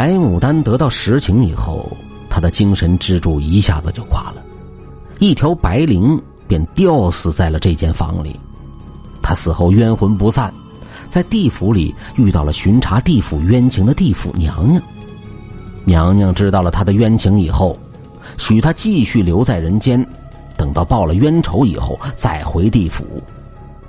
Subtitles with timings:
[0.00, 1.94] 白牡丹得到实情以后，
[2.30, 4.42] 她的精神支柱一下子就垮了，
[5.18, 8.40] 一条白绫便吊死在了这间房里。
[9.20, 10.50] 她死后冤魂不散，
[11.10, 14.82] 在地府里遇到了巡查地府冤情的地府娘娘。
[15.84, 17.78] 娘娘知道了他的冤情以后，
[18.38, 20.02] 许他继续留在人间，
[20.56, 23.04] 等到报了冤仇以后再回地府。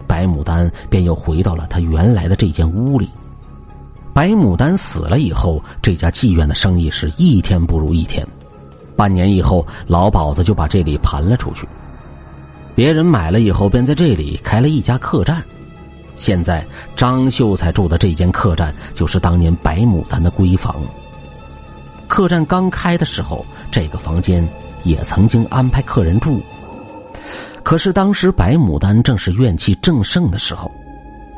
[0.07, 3.07] 白牡丹便又回到了他原来的这间屋里。
[4.14, 8.26] 白牡丹死了以后，这家妓院的生意是一天不如一天。
[8.95, 11.68] 半年以后，老鸨子就把这里盘了出去，
[12.76, 15.41] 别人买了以后，便在这里开了一家客栈。
[16.18, 16.63] 现在
[16.95, 20.76] 张秀才住的这间客栈，就是当年白牡丹的闺房。
[22.07, 24.48] 客栈刚开的时候，这个房间
[24.84, 26.41] 也曾经安排客人住。
[27.63, 30.70] 可是当时白牡丹正是怨气正盛的时候，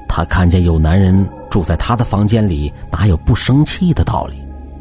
[0.09, 4.35] 她看见有男人住在他的房间里，哪有不生气的道理？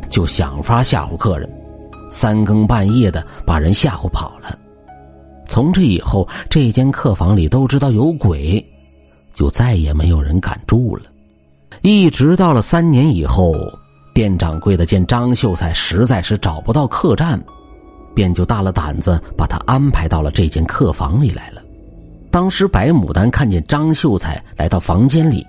[0.09, 1.47] 就想法吓唬客人，
[2.11, 4.59] 三更半夜的把人吓唬跑了。
[5.47, 8.65] 从这以后，这间客房里都知道有鬼，
[9.35, 11.03] 就再也没有人敢住了。
[11.83, 13.53] 一直到了三年以后。
[14.15, 17.43] 店掌柜的见张秀才实在是找不到客栈，
[18.15, 21.63] 便就大了胆子把他安排到了这间客房里来了。
[22.31, 25.47] 当时白牡丹看见张秀才来到房间里，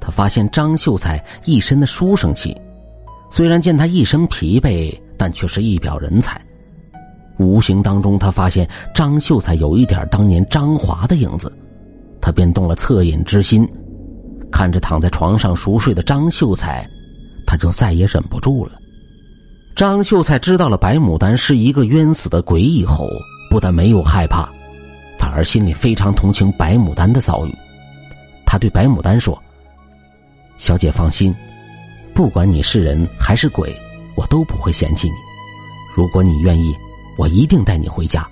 [0.00, 2.56] 他发现张秀才一身的书生气，
[3.30, 6.40] 虽然见他一身疲惫，但却是一表人才。
[7.38, 11.52] 无形当中，他发现张秀才有一点当年张华的影子，
[12.20, 13.68] 他便动了恻隐之心，
[14.50, 16.84] 看着躺在床上熟睡的张秀才。
[17.46, 18.72] 他就再也忍不住了。
[19.74, 23.08] 张秀才知道了白牡丹是一个冤死的鬼以后，
[23.50, 24.46] 不但没有害怕，
[25.18, 27.54] 反而心里非常同情白牡丹的遭遇。
[28.44, 29.40] 他对白牡丹说
[30.58, 31.34] ：“小姐放心，
[32.12, 33.74] 不管你是人还是鬼，
[34.14, 35.14] 我都不会嫌弃你。
[35.96, 36.76] 如果你愿意，
[37.16, 38.28] 我一定带你回家，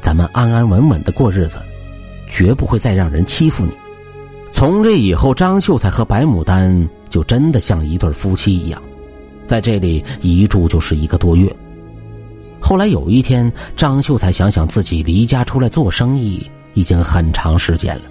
[0.00, 1.60] 咱们安安稳稳的过日子，
[2.30, 3.72] 绝不会再让人欺负你。”
[4.54, 6.88] 从这以后，张秀才和白牡丹。
[7.08, 8.82] 就真的像一对夫妻一样，
[9.46, 11.54] 在这里一住就是一个多月。
[12.58, 18.04] 后来有一天，张秀才想想自己离家出来做生意已经很长时间了，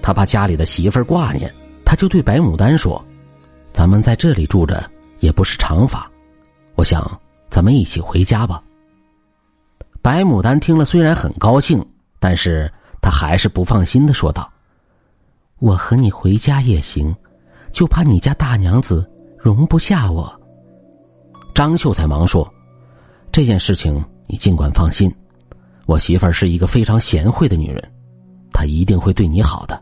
[0.00, 1.52] 他怕家里的媳妇儿挂念，
[1.92, 3.04] 他就对白牡丹说
[3.70, 6.10] ：“咱们在这里住着也不是长法，
[6.74, 7.20] 我想
[7.50, 8.62] 咱们一起回家吧。”
[10.00, 11.84] 白牡丹听了虽然很高兴，
[12.18, 12.72] 但是
[13.02, 14.50] 他还是不放心的说道
[15.60, 17.14] ：“我和你回家也行。”
[17.72, 19.06] 就怕你家大娘子
[19.38, 20.34] 容不下我。
[21.54, 22.50] 张秀才忙说
[23.30, 25.14] ：“这件事情你尽管放心，
[25.84, 27.92] 我媳妇儿是一个非常贤惠的女人，
[28.50, 29.78] 她一定会对你好的。”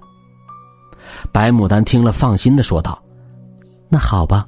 [1.32, 3.00] 白牡丹听了，放心的说道
[3.88, 4.46] ：“那好吧，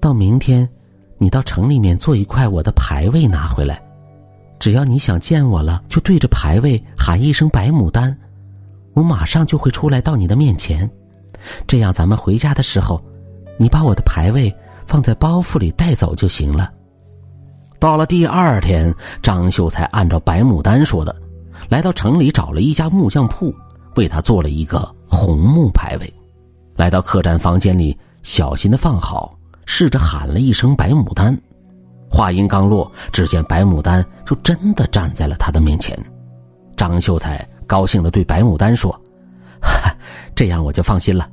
[0.00, 0.68] 到明天，
[1.18, 3.82] 你到城里面做一块我的牌位拿回来，
[4.58, 8.16] 只要你想见我了，就对着牌位喊一声‘白牡丹’，
[8.94, 10.88] 我马上就会出来到你的面前。”
[11.66, 13.02] 这样，咱们回家的时候，
[13.58, 14.54] 你把我的牌位
[14.86, 16.70] 放在包袱里带走就行了。
[17.80, 21.14] 到了第二天，张秀才按照白牡丹说的，
[21.68, 23.52] 来到城里找了一家木匠铺，
[23.96, 26.14] 为他做了一个红木牌位。
[26.74, 31.38] 来到客栈房间里，小心的放好，试着喊了一声“白牡丹”。
[32.10, 35.96] 话音刚落，只见白牡丹就真的站在了他的面前。
[36.76, 38.98] 张秀才高兴的对白牡丹说。
[40.34, 41.28] 这样我就放心了，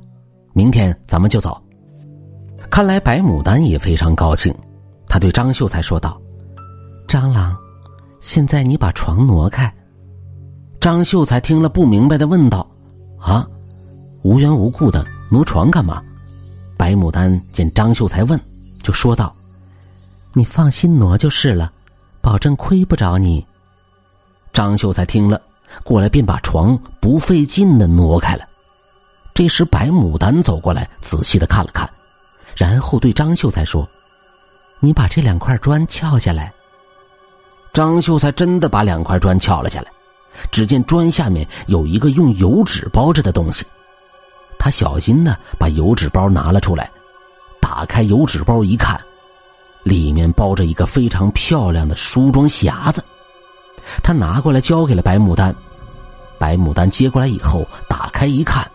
[0.52, 1.60] 明天咱们就走。
[2.70, 4.54] 看来白牡丹也非常高兴，
[5.08, 6.20] 他对张秀才说道
[7.08, 7.56] ：“张郎，
[8.20, 9.74] 现在你把床挪开。”
[10.80, 12.66] 张秀才听了不明白的问道
[13.18, 13.46] ：“啊，
[14.22, 16.02] 无缘无故的挪床干嘛？”
[16.76, 18.40] 白牡丹见张秀才问，
[18.82, 19.34] 就说道
[20.32, 21.70] ：“你放心挪就是了，
[22.20, 23.44] 保证亏不着你。”
[24.52, 25.40] 张秀才听了。
[25.84, 28.44] 过来便把床不费劲的挪开了。
[29.32, 31.88] 这时白牡丹走过来，仔细的看了看，
[32.56, 33.88] 然后对张秀才说
[34.82, 36.52] ：“你把这两块砖撬下来。”
[37.72, 39.86] 张秀才真的把两块砖撬了下来。
[40.50, 43.64] 只见砖下面有一个用油纸包着的东西，
[44.60, 46.90] 他小心的把油纸包拿了出来，
[47.62, 49.00] 打开油纸包一看，
[49.82, 53.02] 里面包着一个非常漂亮的梳妆匣子。
[54.02, 55.54] 他拿过来交给了白牡丹，
[56.38, 58.70] 白牡丹接过来以后，打开一看，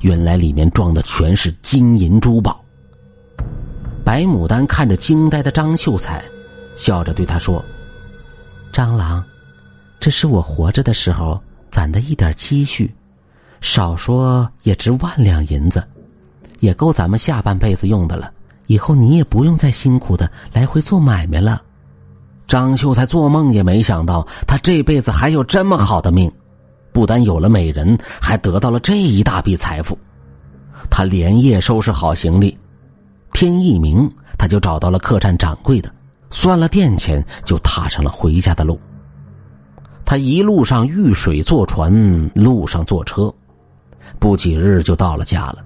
[0.00, 2.64] 原来里面装的全是金银珠宝。
[4.04, 6.24] 白牡丹看着惊呆的张秀才，
[6.76, 7.62] 笑着对他说
[8.72, 9.22] ：“张郎，
[9.98, 12.94] 这是我活着的时候攒的一点积蓄，
[13.60, 15.82] 少说也值万两银子，
[16.60, 18.30] 也够咱们下半辈子用的了，
[18.66, 21.62] 以后你也不用再辛苦的来回做买卖了。
[22.46, 26.30] 张秀才做梦也没想到，他这辈子还有这么好的命，
[26.92, 29.98] 不但有了美人，还得到了这一大笔财富。
[30.88, 32.56] 他连夜收拾好行李，
[33.32, 34.08] 天一明
[34.38, 35.90] 他就找到了客栈掌柜的，
[36.30, 38.78] 算了店钱，就踏上了回家的路。
[40.04, 43.34] 他一路上遇水坐船，路上坐车，
[44.18, 45.58] 不几日就到了家了。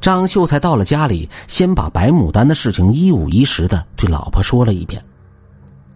[0.00, 5.02] 张秀才到了家里，先把白牡丹的事情一五一十的对老婆说了一遍。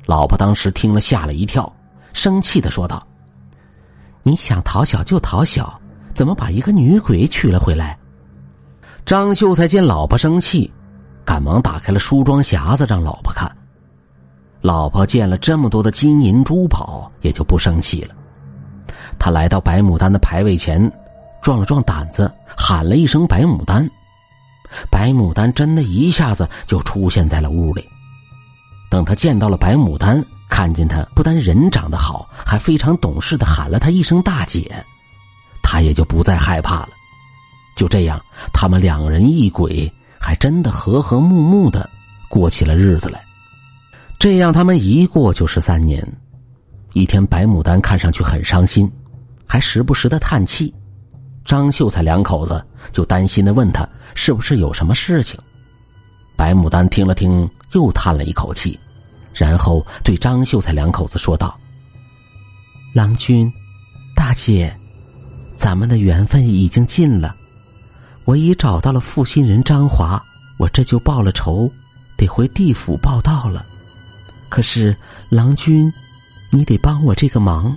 [0.06, 1.72] 老婆当时听了吓了一跳，
[2.12, 3.06] 生气的说道
[4.24, 5.80] ：“你想讨小就讨小，
[6.14, 7.96] 怎么把一个女鬼娶了回来？”
[9.06, 10.72] 张秀才见老婆生气，
[11.24, 13.50] 赶忙打开了梳妆匣子让老婆看。
[14.60, 18.14] 老婆见了这么多的金银珠宝，也就不生气了。
[19.18, 20.90] 他来到白牡丹的牌位前，
[21.42, 23.86] 壮了壮胆子，喊了一声“白牡丹”，
[24.90, 27.84] 白牡丹真的一下子就出现在了屋里。
[28.88, 34.72] 等他见到了白牡丹，看见他不但人长得好，还非常懂事的喊了他一声“大姐”，
[35.62, 36.90] 他也就不再害怕了。
[37.74, 38.22] 就这样，
[38.52, 41.88] 他们两人一鬼，还真的和和睦睦的
[42.28, 43.20] 过起了日子来。
[44.18, 46.06] 这样，他们一过就是三年。
[46.92, 48.88] 一天，白牡丹看上去很伤心，
[49.46, 50.72] 还时不时的叹气。
[51.44, 55.38] 张秀才两口子就担心的问他是不是有什么事情。
[56.36, 58.78] 白牡丹听了听，又叹了一口气，
[59.34, 61.58] 然后对张秀才两口子说道
[62.94, 63.52] ：“郎君，
[64.16, 64.74] 大姐，
[65.54, 67.34] 咱们的缘分已经尽了。
[68.24, 70.22] 我已找到了负心人张华，
[70.58, 71.70] 我这就报了仇，
[72.16, 73.66] 得回地府报道了。”
[74.48, 74.96] 可是，
[75.30, 75.92] 郎君，
[76.50, 77.76] 你得帮我这个忙。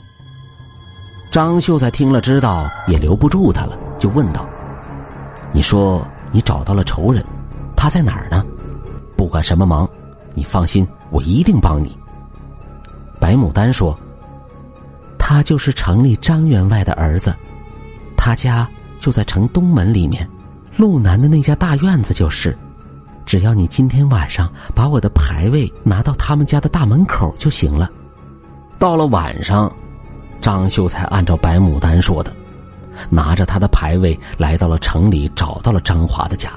[1.31, 4.47] 张秀才听了，知道也留不住他了，就问道
[5.51, 7.23] ：“你说你找到了仇人，
[7.75, 8.45] 他在哪儿呢？
[9.17, 9.87] 不管什么忙，
[10.33, 11.97] 你放心，我一定帮你。”
[13.19, 13.97] 白牡丹说
[15.19, 17.35] ：“他就是城里张员外的儿子，
[18.15, 18.69] 他家
[18.99, 20.27] 就在城东门里面，
[20.77, 22.57] 路南的那家大院子就是。”
[23.25, 27.89] 只要你今天晚上把我的牌位拿到他们家的大门口就行了。
[28.77, 29.71] 到了晚上，
[30.41, 32.31] 张秀才按照白牡丹说的，
[33.09, 36.51] 拿着他的牌位来到了城里，找到了张华的家。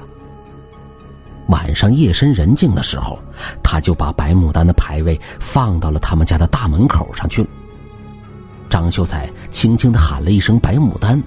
[1.47, 3.17] 晚上夜深人静的时候，
[3.63, 7.49] 他就把白牡丹的牌位放到了他们家的大门口上去了。
[8.69, 11.21] 张秀才轻轻的喊了一声“白牡丹”。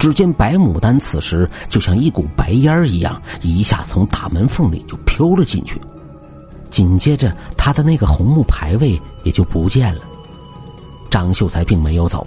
[0.00, 5.80] 只见白牡丹此时就像一股白烟一样，一下从大门缝里就飘了进去。
[6.68, 10.00] 紧接着，他的那个红木牌位也就不见了。
[11.10, 12.26] 张秀才并没有走，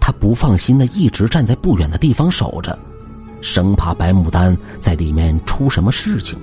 [0.00, 2.78] 他不放心的一直站在不远的地方守着，
[3.40, 6.38] 生怕白牡丹在里面出什么事情。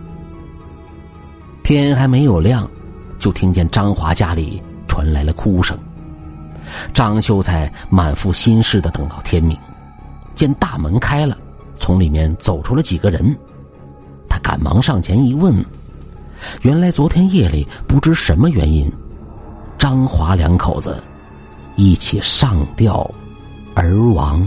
[1.63, 2.69] 天还没有亮，
[3.17, 5.77] 就听见张华家里传来了哭声。
[6.93, 9.57] 张秀才满腹心事的等到天明。
[10.35, 11.37] 见大门开了，
[11.79, 13.37] 从里面走出了几个人，
[14.27, 15.65] 他赶忙上前一问，
[16.61, 18.91] 原来昨天夜里不知什么原因，
[19.77, 21.03] 张华两口子
[21.79, 23.09] 一起上吊
[23.73, 24.45] 而亡。